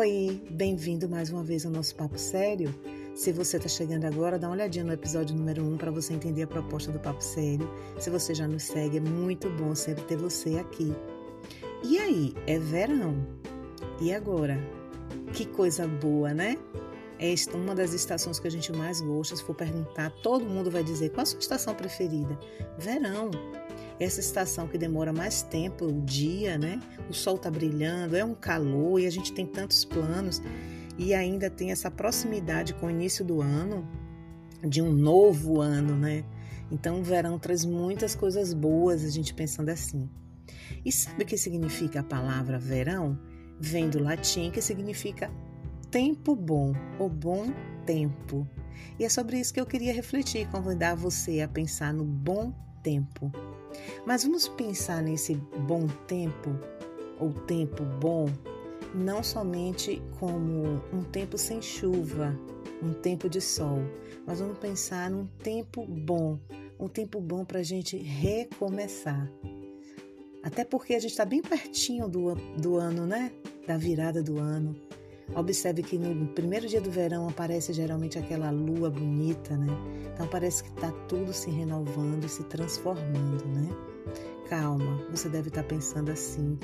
Oi, 0.00 0.40
bem-vindo 0.52 1.06
mais 1.10 1.28
uma 1.28 1.44
vez 1.44 1.66
ao 1.66 1.70
nosso 1.70 1.94
Papo 1.94 2.18
Sério. 2.18 2.74
Se 3.14 3.32
você 3.32 3.58
está 3.58 3.68
chegando 3.68 4.06
agora, 4.06 4.38
dá 4.38 4.48
uma 4.48 4.54
olhadinha 4.54 4.82
no 4.82 4.94
episódio 4.94 5.36
número 5.36 5.62
1 5.62 5.74
um 5.74 5.76
para 5.76 5.90
você 5.90 6.14
entender 6.14 6.44
a 6.44 6.46
proposta 6.46 6.90
do 6.90 6.98
Papo 6.98 7.22
Sério. 7.22 7.70
Se 7.98 8.08
você 8.08 8.34
já 8.34 8.48
nos 8.48 8.62
segue, 8.62 8.96
é 8.96 9.00
muito 9.00 9.50
bom 9.50 9.74
sempre 9.74 10.02
ter 10.04 10.16
você 10.16 10.56
aqui. 10.56 10.94
E 11.84 11.98
aí, 11.98 12.34
é 12.46 12.58
verão. 12.58 13.14
E 14.00 14.10
agora? 14.10 14.58
Que 15.34 15.44
coisa 15.44 15.86
boa, 15.86 16.32
né? 16.32 16.56
Esta 17.18 17.54
uma 17.54 17.74
das 17.74 17.92
estações 17.92 18.40
que 18.40 18.48
a 18.48 18.50
gente 18.50 18.72
mais 18.72 19.02
gosta. 19.02 19.36
Se 19.36 19.44
for 19.44 19.54
perguntar, 19.54 20.08
todo 20.22 20.46
mundo 20.46 20.70
vai 20.70 20.82
dizer 20.82 21.10
qual 21.10 21.24
a 21.24 21.26
sua 21.26 21.40
estação 21.40 21.74
preferida. 21.74 22.38
Verão. 22.78 23.30
Essa 24.00 24.18
estação 24.18 24.66
que 24.66 24.78
demora 24.78 25.12
mais 25.12 25.42
tempo, 25.42 25.84
o 25.84 26.00
dia, 26.00 26.56
né? 26.56 26.80
O 27.10 27.12
sol 27.12 27.36
tá 27.36 27.50
brilhando, 27.50 28.16
é 28.16 28.24
um 28.24 28.34
calor 28.34 28.98
e 28.98 29.06
a 29.06 29.10
gente 29.10 29.30
tem 29.30 29.44
tantos 29.44 29.84
planos 29.84 30.40
e 30.96 31.12
ainda 31.12 31.50
tem 31.50 31.70
essa 31.70 31.90
proximidade 31.90 32.72
com 32.72 32.86
o 32.86 32.90
início 32.90 33.22
do 33.22 33.42
ano, 33.42 33.86
de 34.66 34.80
um 34.80 34.90
novo 34.90 35.60
ano, 35.60 35.94
né? 35.94 36.24
Então 36.70 37.00
o 37.00 37.02
verão 37.02 37.38
traz 37.38 37.62
muitas 37.62 38.14
coisas 38.14 38.54
boas, 38.54 39.04
a 39.04 39.10
gente 39.10 39.34
pensando 39.34 39.68
assim. 39.68 40.08
E 40.82 40.90
sabe 40.90 41.24
o 41.24 41.26
que 41.26 41.36
significa 41.36 42.00
a 42.00 42.04
palavra 42.04 42.58
verão? 42.58 43.18
Vem 43.60 43.90
do 43.90 44.02
latim 44.02 44.50
que 44.50 44.62
significa 44.62 45.30
tempo 45.90 46.34
bom, 46.34 46.72
ou 46.98 47.10
bom 47.10 47.52
tempo. 47.84 48.48
E 48.98 49.04
é 49.04 49.10
sobre 49.10 49.38
isso 49.38 49.52
que 49.52 49.60
eu 49.60 49.66
queria 49.66 49.92
refletir, 49.92 50.48
convidar 50.48 50.94
você 50.94 51.42
a 51.42 51.48
pensar 51.48 51.92
no 51.92 52.04
bom 52.04 52.50
tempo. 52.50 52.69
Mas 54.06 54.24
vamos 54.24 54.48
pensar 54.48 55.02
nesse 55.02 55.34
bom 55.34 55.86
tempo, 56.06 56.50
ou 57.18 57.32
tempo 57.32 57.84
bom, 58.00 58.26
não 58.94 59.22
somente 59.22 60.02
como 60.18 60.82
um 60.92 61.02
tempo 61.02 61.38
sem 61.38 61.62
chuva, 61.62 62.36
um 62.82 62.92
tempo 62.92 63.28
de 63.28 63.40
sol, 63.40 63.78
mas 64.26 64.40
vamos 64.40 64.58
pensar 64.58 65.10
num 65.10 65.26
tempo 65.26 65.86
bom, 65.86 66.38
um 66.78 66.88
tempo 66.88 67.20
bom 67.20 67.44
para 67.44 67.60
a 67.60 67.62
gente 67.62 67.96
recomeçar. 67.96 69.30
Até 70.42 70.64
porque 70.64 70.94
a 70.94 70.98
gente 70.98 71.10
está 71.10 71.24
bem 71.24 71.42
pertinho 71.42 72.08
do, 72.08 72.34
do 72.56 72.76
ano, 72.76 73.06
né? 73.06 73.30
Da 73.66 73.76
virada 73.76 74.22
do 74.22 74.38
ano. 74.38 74.74
Observe 75.34 75.82
que 75.82 75.96
no 75.96 76.26
primeiro 76.28 76.66
dia 76.66 76.80
do 76.80 76.90
verão 76.90 77.28
aparece 77.28 77.72
geralmente 77.72 78.18
aquela 78.18 78.50
lua 78.50 78.90
bonita, 78.90 79.56
né? 79.56 79.68
Então 80.12 80.26
parece 80.26 80.64
que 80.64 80.70
está 80.70 80.90
tudo 81.08 81.32
se 81.32 81.50
renovando, 81.50 82.28
se 82.28 82.42
transformando, 82.44 83.44
né? 83.46 83.68
Calma, 84.48 85.00
você 85.10 85.28
deve 85.28 85.48
estar 85.48 85.62
tá 85.62 85.68
pensando 85.68 86.10
assim: 86.10 86.58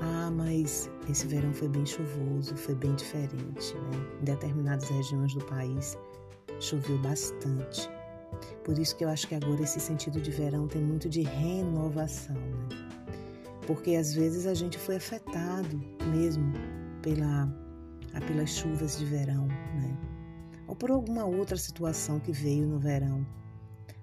ah, 0.00 0.30
mas 0.30 0.88
esse 1.10 1.26
verão 1.26 1.52
foi 1.52 1.68
bem 1.68 1.84
chuvoso, 1.84 2.56
foi 2.56 2.74
bem 2.76 2.94
diferente, 2.94 3.74
né? 3.74 4.06
Em 4.20 4.24
determinadas 4.24 4.88
regiões 4.88 5.34
do 5.34 5.44
país 5.44 5.98
choveu 6.60 6.98
bastante. 6.98 7.90
Por 8.64 8.78
isso 8.78 8.96
que 8.96 9.04
eu 9.04 9.08
acho 9.08 9.26
que 9.26 9.34
agora 9.34 9.62
esse 9.62 9.80
sentido 9.80 10.20
de 10.20 10.30
verão 10.30 10.68
tem 10.68 10.80
muito 10.80 11.08
de 11.08 11.22
renovação, 11.22 12.36
né? 12.36 12.68
Porque 13.66 13.96
às 13.96 14.14
vezes 14.14 14.46
a 14.46 14.54
gente 14.54 14.78
foi 14.78 14.96
afetado 14.96 15.80
mesmo 16.10 16.52
pela 17.02 17.48
pelas 18.20 18.50
chuvas 18.50 18.98
de 18.98 19.04
verão, 19.04 19.46
né? 19.46 19.96
Ou 20.66 20.76
por 20.76 20.90
alguma 20.90 21.24
outra 21.24 21.56
situação 21.56 22.20
que 22.20 22.32
veio 22.32 22.66
no 22.66 22.78
verão. 22.78 23.26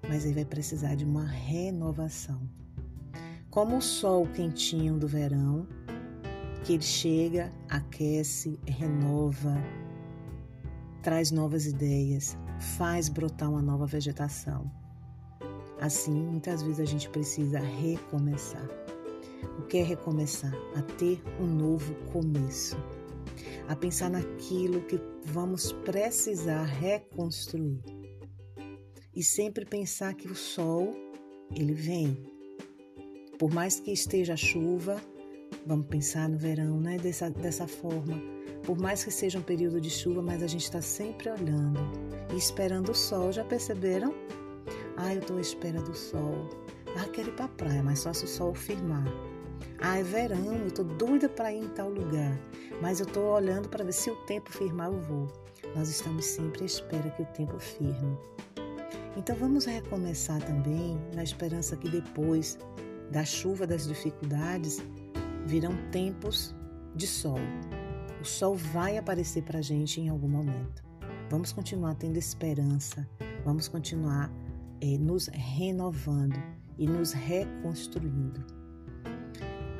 Mas 0.08 0.24
aí 0.24 0.32
vai 0.32 0.44
precisar 0.44 0.94
de 0.94 1.04
uma 1.04 1.24
renovação. 1.24 2.40
Como 3.50 3.76
o 3.76 3.82
sol 3.82 4.26
quentinho 4.26 4.98
do 4.98 5.08
verão, 5.08 5.66
que 6.64 6.74
ele 6.74 6.82
chega, 6.82 7.52
aquece, 7.68 8.58
renova, 8.66 9.56
traz 11.02 11.30
novas 11.30 11.66
ideias, 11.66 12.36
faz 12.58 13.08
brotar 13.08 13.50
uma 13.50 13.62
nova 13.62 13.86
vegetação. 13.86 14.70
Assim, 15.80 16.12
muitas 16.12 16.62
vezes 16.62 16.80
a 16.80 16.84
gente 16.84 17.08
precisa 17.08 17.58
recomeçar. 17.58 18.68
O 19.58 19.62
que 19.62 19.78
é 19.78 19.82
recomeçar? 19.82 20.52
A 20.76 20.82
ter 20.82 21.22
um 21.40 21.46
novo 21.46 21.94
começo 22.12 22.76
a 23.68 23.76
pensar 23.76 24.10
naquilo 24.10 24.82
que 24.82 25.00
vamos 25.24 25.72
precisar 25.72 26.64
reconstruir. 26.64 27.80
E 29.14 29.22
sempre 29.22 29.64
pensar 29.64 30.14
que 30.14 30.28
o 30.28 30.34
sol, 30.34 30.94
ele 31.54 31.72
vem. 31.72 32.16
Por 33.38 33.52
mais 33.52 33.80
que 33.80 33.92
esteja 33.92 34.36
chuva, 34.36 35.00
vamos 35.66 35.86
pensar 35.86 36.28
no 36.28 36.38
verão, 36.38 36.80
né? 36.80 36.96
Dessa, 36.98 37.30
dessa 37.30 37.66
forma. 37.66 38.20
Por 38.64 38.78
mais 38.78 39.02
que 39.02 39.10
seja 39.10 39.38
um 39.38 39.42
período 39.42 39.80
de 39.80 39.90
chuva, 39.90 40.22
mas 40.22 40.42
a 40.42 40.46
gente 40.46 40.64
está 40.64 40.80
sempre 40.80 41.30
olhando 41.30 41.80
e 42.32 42.36
esperando 42.36 42.90
o 42.90 42.94
sol. 42.94 43.32
Já 43.32 43.44
perceberam? 43.44 44.14
Ah, 44.96 45.14
eu 45.14 45.20
estou 45.20 45.38
à 45.38 45.40
espera 45.40 45.80
do 45.80 45.94
sol. 45.94 46.48
Ah, 46.96 47.08
quero 47.08 47.28
ir 47.28 47.36
para 47.36 47.46
a 47.46 47.48
praia, 47.48 47.82
mas 47.82 48.00
só 48.00 48.12
se 48.12 48.24
o 48.24 48.28
sol 48.28 48.54
firmar. 48.54 49.06
Ah, 49.82 49.98
é 49.98 50.02
verão, 50.02 50.56
eu 50.56 50.70
tô 50.70 50.84
doida 50.84 51.26
para 51.26 51.50
ir 51.50 51.64
em 51.64 51.68
tal 51.68 51.88
lugar, 51.88 52.38
mas 52.82 53.00
eu 53.00 53.06
tô 53.06 53.32
olhando 53.32 53.66
para 53.66 53.82
ver 53.82 53.92
se 53.92 54.10
o 54.10 54.16
tempo 54.26 54.52
firmar 54.52 54.88
eu 54.88 55.00
vou. 55.00 55.26
Nós 55.74 55.88
estamos 55.88 56.26
sempre 56.26 56.62
à 56.62 56.66
espera 56.66 57.08
que 57.10 57.22
o 57.22 57.26
tempo 57.26 57.58
firme. 57.58 58.18
Então 59.16 59.34
vamos 59.36 59.64
recomeçar 59.64 60.38
também 60.42 61.00
na 61.14 61.22
esperança 61.22 61.78
que 61.78 61.88
depois 61.88 62.58
da 63.10 63.24
chuva 63.24 63.66
das 63.66 63.88
dificuldades 63.88 64.82
virão 65.46 65.72
tempos 65.90 66.54
de 66.94 67.06
sol. 67.06 67.38
O 68.20 68.24
sol 68.24 68.54
vai 68.54 68.98
aparecer 68.98 69.42
para 69.44 69.60
a 69.60 69.62
gente 69.62 69.98
em 69.98 70.10
algum 70.10 70.28
momento. 70.28 70.84
Vamos 71.30 71.52
continuar 71.52 71.94
tendo 71.94 72.18
esperança, 72.18 73.08
vamos 73.46 73.66
continuar 73.66 74.30
eh, 74.82 74.98
nos 74.98 75.28
renovando 75.28 76.38
e 76.76 76.86
nos 76.86 77.12
reconstruindo. 77.12 78.59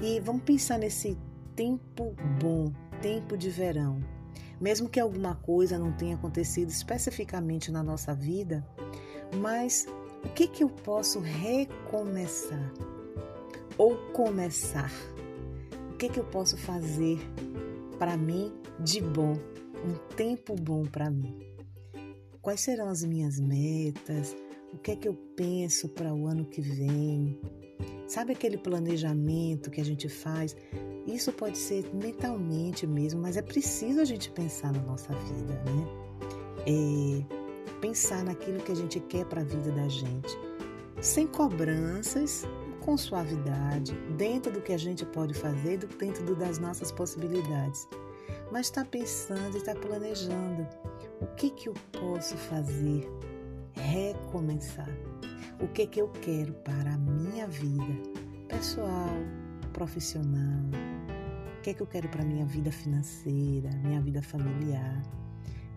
E 0.02 0.18
vamos 0.20 0.42
pensar 0.42 0.78
nesse 0.78 1.16
tempo 1.54 2.14
bom, 2.40 2.72
tempo 3.02 3.36
de 3.36 3.50
verão. 3.50 4.00
Mesmo 4.58 4.88
que 4.88 4.98
alguma 4.98 5.34
coisa 5.34 5.78
não 5.78 5.92
tenha 5.92 6.14
acontecido 6.14 6.70
especificamente 6.70 7.70
na 7.70 7.82
nossa 7.82 8.14
vida, 8.14 8.66
mas 9.36 9.86
o 10.24 10.28
que, 10.30 10.46
que 10.46 10.64
eu 10.64 10.70
posso 10.70 11.20
recomeçar? 11.20 12.72
Ou 13.76 13.96
começar? 14.12 14.90
O 15.92 15.96
que, 15.96 16.08
que 16.08 16.18
eu 16.18 16.24
posso 16.24 16.56
fazer 16.56 17.18
para 17.98 18.16
mim 18.16 18.52
de 18.78 19.02
bom? 19.02 19.34
Um 19.84 20.14
tempo 20.16 20.54
bom 20.54 20.84
para 20.86 21.10
mim? 21.10 21.38
Quais 22.40 22.60
serão 22.60 22.88
as 22.88 23.04
minhas 23.04 23.38
metas? 23.38 24.34
O 24.72 24.78
que 24.78 24.92
é 24.92 24.96
que 24.96 25.08
eu 25.08 25.14
penso 25.36 25.88
para 25.88 26.14
o 26.14 26.26
ano 26.26 26.44
que 26.44 26.60
vem? 26.60 27.38
Sabe 28.06 28.32
aquele 28.32 28.56
planejamento 28.56 29.70
que 29.70 29.80
a 29.80 29.84
gente 29.84 30.08
faz? 30.08 30.56
Isso 31.06 31.32
pode 31.32 31.58
ser 31.58 31.84
mentalmente 31.94 32.86
mesmo, 32.86 33.20
mas 33.20 33.36
é 33.36 33.42
preciso 33.42 34.00
a 34.00 34.04
gente 34.04 34.30
pensar 34.30 34.72
na 34.72 34.82
nossa 34.82 35.12
vida, 35.12 35.54
né? 35.64 35.86
É 36.66 37.40
pensar 37.80 38.22
naquilo 38.22 38.60
que 38.60 38.72
a 38.72 38.76
gente 38.76 39.00
quer 39.00 39.24
para 39.24 39.40
a 39.40 39.44
vida 39.44 39.72
da 39.72 39.88
gente, 39.88 40.38
sem 41.00 41.26
cobranças, 41.26 42.44
com 42.80 42.96
suavidade, 42.96 43.94
dentro 44.16 44.52
do 44.52 44.60
que 44.60 44.72
a 44.72 44.78
gente 44.78 45.04
pode 45.06 45.34
fazer, 45.34 45.78
dentro 45.78 46.34
das 46.36 46.58
nossas 46.58 46.92
possibilidades. 46.92 47.88
Mas 48.50 48.66
está 48.66 48.84
pensando 48.84 49.54
e 49.54 49.58
está 49.58 49.74
planejando. 49.74 50.66
O 51.20 51.26
que, 51.36 51.50
que 51.50 51.68
eu 51.68 51.74
posso 51.92 52.36
fazer? 52.36 53.08
Recomeçar. 53.88 54.88
O 55.60 55.68
que 55.68 55.86
que 55.86 56.00
eu 56.00 56.08
quero 56.08 56.52
para 56.54 56.94
a 56.94 56.98
minha 56.98 57.46
vida? 57.46 57.84
Pessoal, 58.48 59.10
profissional, 59.72 60.64
o 61.58 61.62
que 61.62 61.74
que 61.74 61.82
eu 61.82 61.86
quero 61.86 62.08
para 62.08 62.22
a 62.22 62.24
minha 62.24 62.46
vida 62.46 62.70
financeira, 62.72 63.70
minha 63.82 64.00
vida 64.00 64.22
familiar, 64.22 65.02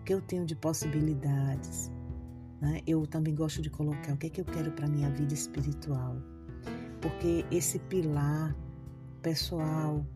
o 0.00 0.04
que 0.04 0.14
eu 0.14 0.20
tenho 0.20 0.44
de 0.44 0.54
possibilidades. 0.54 1.90
Né? 2.60 2.80
Eu 2.86 3.06
também 3.06 3.34
gosto 3.34 3.60
de 3.60 3.70
colocar 3.70 4.12
o 4.12 4.16
que 4.16 4.30
que 4.30 4.40
eu 4.40 4.44
quero 4.44 4.72
para 4.72 4.86
a 4.86 4.88
minha 4.88 5.10
vida 5.10 5.34
espiritual, 5.34 6.16
porque 7.00 7.44
esse 7.50 7.78
pilar 7.78 8.54
pessoal, 9.22 10.06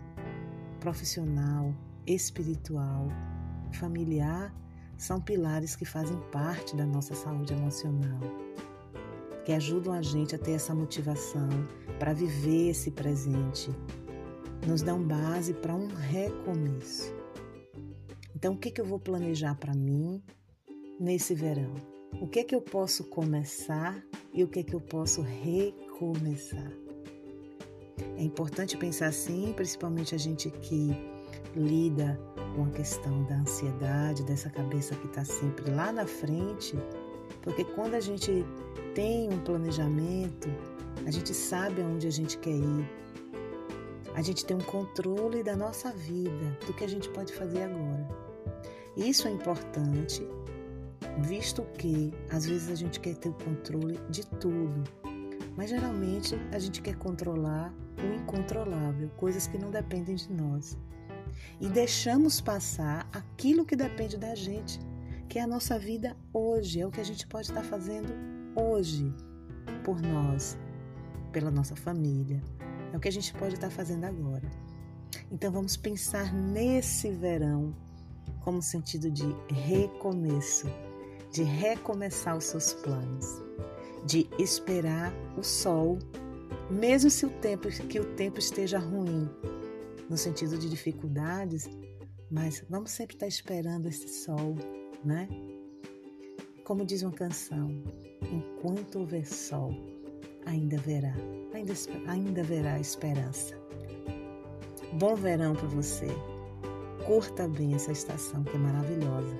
profissional, 0.81 1.75
espiritual, 2.07 3.09
familiar 3.73 4.55
são 4.99 5.21
pilares 5.21 5.75
que 5.75 5.87
fazem 5.87 6.19
parte 6.31 6.77
da 6.77 6.85
nossa 6.85 7.15
saúde 7.15 7.55
emocional 7.55 8.21
que 9.49 9.53
ajudam 9.55 9.95
a 9.95 10.03
gente 10.03 10.35
a 10.35 10.39
ter 10.39 10.51
essa 10.51 10.75
motivação 10.75 11.49
para 11.99 12.13
viver 12.13 12.69
esse 12.69 12.91
presente, 12.91 13.71
nos 14.67 14.83
dão 14.83 15.03
base 15.03 15.55
para 15.55 15.75
um 15.75 15.87
recomeço. 15.87 17.15
Então, 18.37 18.53
o 18.53 18.59
que, 18.59 18.71
que 18.71 18.79
eu 18.79 18.85
vou 18.85 19.01
planejar 19.01 19.55
para 19.55 19.73
mim 19.73 20.23
nesse 21.01 21.35
verão? 21.35 21.73
O 22.21 22.29
que, 22.29 22.45
que 22.45 22.55
eu 22.55 22.61
posso 22.61 23.05
começar 23.05 24.05
e 24.35 24.45
o 24.45 24.49
que, 24.49 24.63
que 24.63 24.75
eu 24.75 24.83
posso 24.83 25.23
recomeçar? 25.23 26.71
É 28.19 28.23
importante 28.23 28.77
pensar 28.77 29.07
assim, 29.07 29.55
principalmente 29.57 30.15
a 30.15 30.19
gente 30.19 30.51
que 30.51 30.91
lida 31.55 32.19
com 32.55 32.65
a 32.65 32.71
questão 32.71 33.25
da 33.25 33.37
ansiedade, 33.37 34.23
dessa 34.25 34.51
cabeça 34.51 34.95
que 34.97 35.07
está 35.07 35.25
sempre 35.25 35.71
lá 35.71 35.93
na 35.93 36.07
frente, 36.07 36.77
porque 37.43 37.65
quando 37.65 37.95
a 37.95 38.01
gente 38.01 38.45
tem 38.95 39.33
um 39.33 39.39
planejamento, 39.39 40.49
a 41.07 41.11
gente 41.11 41.33
sabe 41.35 41.83
aonde 41.83 42.07
a 42.07 42.11
gente 42.11 42.39
quer 42.39 42.57
ir, 42.57 42.91
a 44.15 44.23
gente 44.23 44.45
tem 44.45 44.57
um 44.57 44.61
controle 44.61 45.43
da 45.43 45.55
nossa 45.55 45.93
vida, 45.93 46.59
do 46.67 46.73
que 46.75 46.85
a 46.85 46.89
gente 46.89 47.09
pode 47.11 47.33
fazer 47.33 47.63
agora. 47.63 48.09
Isso 48.97 49.29
é 49.29 49.31
importante, 49.31 50.27
visto 51.21 51.63
que 51.79 52.13
às 52.31 52.45
vezes 52.47 52.69
a 52.69 52.75
gente 52.75 52.99
quer 52.99 53.15
ter 53.15 53.29
o 53.29 53.35
controle 53.35 53.99
de 54.11 54.27
tudo, 54.27 54.83
mas 55.57 55.71
geralmente 55.71 56.35
a 56.53 56.59
gente 56.59 56.83
quer 56.83 56.97
controlar 56.97 57.73
o 58.03 58.15
incontrolável, 58.15 59.09
coisas 59.17 59.47
que 59.47 59.59
não 59.59 59.71
dependem 59.71 60.17
de 60.17 60.33
nós. 60.33 60.77
E 61.61 61.69
deixamos 61.69 62.41
passar 62.41 63.09
aquilo 63.13 63.65
que 63.65 63.77
depende 63.77 64.17
da 64.17 64.35
gente, 64.35 64.79
que 65.29 65.39
é 65.39 65.43
a 65.43 65.47
nossa 65.47 65.79
vida 65.79 66.17
hoje, 66.33 66.81
é 66.81 66.87
o 66.87 66.91
que 66.91 67.01
a 67.01 67.05
gente 67.05 67.27
pode 67.27 67.49
estar 67.49 67.63
fazendo 67.63 68.13
hoje 68.55 69.15
por 69.85 70.01
nós, 70.01 70.59
pela 71.33 71.51
nossa 71.51 71.77
família, 71.77 72.43
é 72.93 72.97
o 72.97 73.01
que 73.01 73.09
a 73.09 73.13
gente 73.13 73.33
pode 73.35 73.55
estar 73.55 73.71
fazendo 73.71 74.05
agora. 74.05 74.49
Então 75.31 75.53
vamos 75.53 75.77
pensar 75.77 76.33
nesse 76.33 77.11
verão 77.11 77.75
como 78.41 78.63
sentido 78.63 79.11
de 79.11 79.27
recomeço, 79.51 80.67
de 81.31 81.43
recomeçar 81.43 82.37
os 82.37 82.45
seus 82.45 82.73
planos, 82.73 83.43
de 84.07 84.29
esperar 84.39 85.13
o 85.37 85.43
sol, 85.43 85.99
mesmo 86.71 87.11
se 87.11 87.27
o 87.27 87.31
tempo 87.31 87.69
que 87.69 88.01
o 88.01 88.15
tempo 88.15 88.39
esteja 88.39 88.79
ruim, 88.79 89.29
no 90.09 90.17
sentido 90.17 90.59
de 90.59 90.69
dificuldades, 90.69 91.69
mas 92.31 92.65
vamos 92.69 92.91
sempre 92.91 93.17
estar 93.17 93.27
esperando 93.27 93.89
esse 93.89 94.09
sol, 94.09 94.57
né? 95.05 95.29
Como 96.65 96.85
diz 96.85 97.03
uma 97.03 97.13
canção, 97.13 97.71
enquanto 98.31 98.99
houver 99.01 99.27
sol, 99.27 99.71
ainda 100.47 100.77
haverá, 100.77 101.15
ainda, 101.55 101.73
ainda 102.07 102.41
haverá 102.41 102.79
esperança. 102.79 103.57
Bom 104.95 105.15
verão 105.15 105.55
para 105.55 105.69
você. 105.69 106.09
Curta 107.07 107.49
bem 107.49 107.75
essa 107.75 107.93
estação 107.93 108.43
que 108.45 108.57
é 108.57 108.59
maravilhosa. 108.59 109.37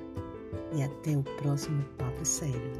E 0.75 0.83
até 0.83 1.17
o 1.17 1.23
próximo 1.23 1.83
Papo 1.97 2.25
Sério. 2.25 2.73